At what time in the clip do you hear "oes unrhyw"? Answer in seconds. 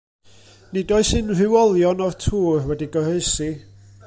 0.97-1.53